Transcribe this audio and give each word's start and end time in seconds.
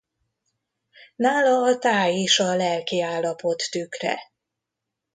Nála 1.15 1.61
a 1.71 1.77
táj 1.77 2.13
is 2.13 2.39
a 2.39 2.55
lelki 2.55 3.01
állapot 3.01 3.63
tükre. 3.71 4.19